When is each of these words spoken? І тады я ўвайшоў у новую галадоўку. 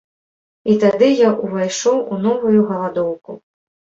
І 0.71 0.77
тады 0.83 1.09
я 1.09 1.29
ўвайшоў 1.43 1.97
у 2.15 2.19
новую 2.23 2.61
галадоўку. 2.71 3.31